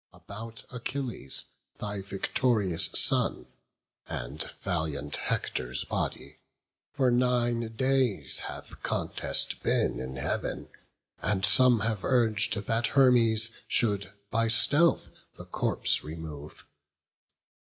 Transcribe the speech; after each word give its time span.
About 0.13 0.65
Achilles, 0.71 1.45
thy 1.77 2.01
victorious 2.01 2.89
son, 2.95 3.45
And 4.07 4.51
valiant 4.63 5.15
Hector's 5.17 5.83
body, 5.83 6.39
for 6.91 7.11
nine 7.11 7.75
days 7.75 8.39
Hath 8.39 8.81
contest 8.81 9.61
been 9.61 9.99
in 9.99 10.15
Heav'n; 10.15 10.69
and 11.21 11.45
some 11.45 11.81
have 11.81 12.03
urg'd 12.03 12.53
That 12.65 12.87
Hermes 12.87 13.51
should 13.67 14.11
by 14.31 14.47
stealth 14.47 15.11
the 15.35 15.45
corpse 15.45 16.03
remove. 16.03 16.65